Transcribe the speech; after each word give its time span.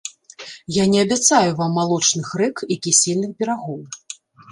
Я 0.75 0.83
не 0.93 0.99
абяцаю 1.05 1.51
вам 1.59 1.75
малочных 1.79 2.31
рэк 2.43 2.57
і 2.77 2.79
кісельных 2.87 3.37
берагоў! 3.45 3.79